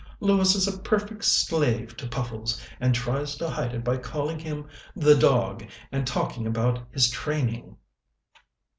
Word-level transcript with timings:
Lewis 0.19 0.55
is 0.55 0.67
a 0.67 0.79
perfect 0.79 1.23
slave 1.23 1.95
to 1.95 2.07
Puffles, 2.07 2.59
and 2.79 2.95
tries 2.95 3.35
to 3.35 3.47
hide 3.47 3.75
it 3.75 3.83
by 3.83 3.97
calling 3.97 4.39
him 4.39 4.67
'the 4.95 5.15
dog' 5.17 5.67
and 5.91 6.07
talking 6.07 6.47
about 6.47 6.79
his 6.91 7.07
training." 7.07 7.77